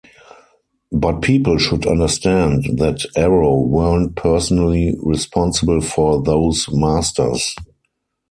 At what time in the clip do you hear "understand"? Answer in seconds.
1.85-2.79